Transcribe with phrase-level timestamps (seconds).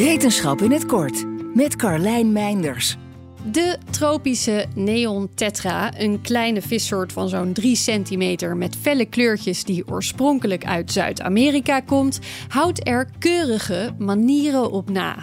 [0.00, 2.96] Wetenschap in het kort met Carlijn Meinders.
[3.52, 9.88] De tropische neon tetra, een kleine vissoort van zo'n 3 centimeter met felle kleurtjes die
[9.88, 12.18] oorspronkelijk uit Zuid-Amerika komt,
[12.48, 15.16] houdt er keurige manieren op na.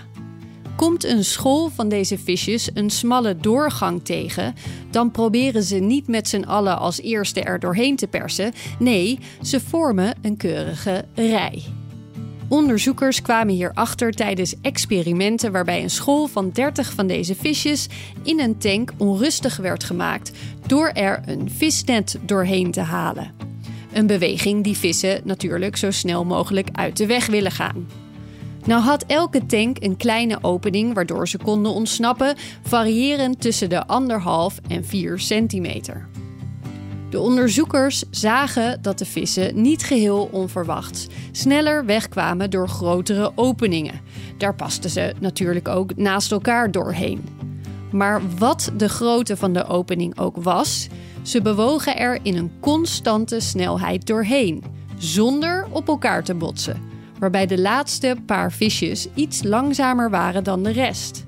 [0.75, 4.53] Komt een school van deze visjes een smalle doorgang tegen,
[4.91, 8.53] dan proberen ze niet met z'n allen als eerste er doorheen te persen.
[8.79, 11.63] Nee, ze vormen een keurige rij.
[12.49, 17.87] Onderzoekers kwamen hierachter tijdens experimenten waarbij een school van 30 van deze visjes
[18.23, 20.31] in een tank onrustig werd gemaakt
[20.65, 23.31] door er een visnet doorheen te halen.
[23.93, 27.87] Een beweging die vissen natuurlijk zo snel mogelijk uit de weg willen gaan.
[28.65, 34.59] Nou had elke tank een kleine opening waardoor ze konden ontsnappen, variërend tussen de anderhalf
[34.67, 36.07] en 4 centimeter.
[37.09, 44.01] De onderzoekers zagen dat de vissen niet geheel onverwachts sneller wegkwamen door grotere openingen.
[44.37, 47.25] Daar pasten ze natuurlijk ook naast elkaar doorheen.
[47.91, 50.87] Maar wat de grootte van de opening ook was,
[51.21, 54.63] ze bewogen er in een constante snelheid doorheen,
[54.97, 56.81] zonder op elkaar te botsen,
[57.19, 61.25] waarbij de laatste paar visjes iets langzamer waren dan de rest.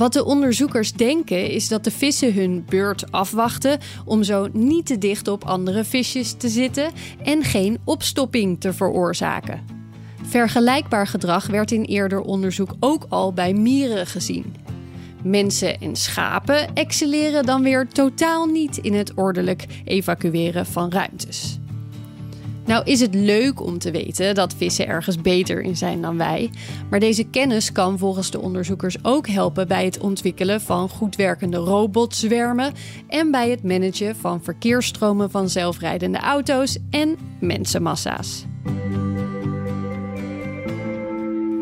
[0.00, 4.98] Wat de onderzoekers denken is dat de vissen hun beurt afwachten om zo niet te
[4.98, 6.90] dicht op andere visjes te zitten
[7.24, 9.60] en geen opstopping te veroorzaken.
[10.22, 14.56] Vergelijkbaar gedrag werd in eerder onderzoek ook al bij mieren gezien.
[15.22, 21.58] Mensen en schapen excelleren dan weer totaal niet in het ordelijk evacueren van ruimtes.
[22.66, 26.50] Nou is het leuk om te weten dat vissen ergens beter in zijn dan wij.
[26.90, 31.56] Maar deze kennis kan volgens de onderzoekers ook helpen bij het ontwikkelen van goed werkende
[31.56, 32.72] robotzwermen
[33.08, 38.44] en bij het managen van verkeersstromen van zelfrijdende auto's en mensenmassa's.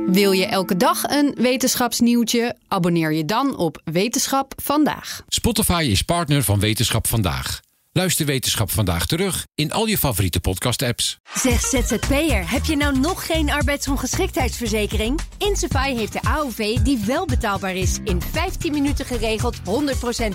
[0.07, 2.57] Wil je elke dag een wetenschapsnieuwtje?
[2.69, 5.23] Abonneer je dan op Wetenschap vandaag.
[5.29, 7.61] Spotify is partner van Wetenschap vandaag.
[7.99, 11.19] Luister Wetenschap vandaag terug in al je favoriete podcast-apps.
[11.35, 15.21] Zeg ZZP'er, heb je nou nog geen arbeidsongeschiktheidsverzekering?
[15.39, 17.99] Insafai heeft de AOV die wel betaalbaar is.
[18.05, 19.63] In 15 minuten geregeld, 100%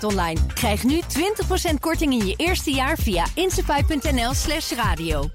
[0.01, 0.40] online.
[0.53, 1.01] Krijg nu
[1.72, 5.30] 20% korting in je eerste jaar via insafai.nl slash radio.